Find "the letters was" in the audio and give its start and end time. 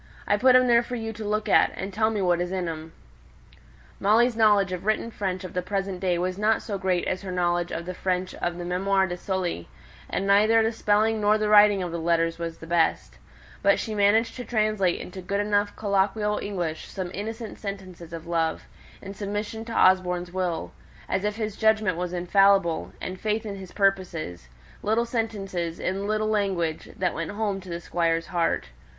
11.91-12.55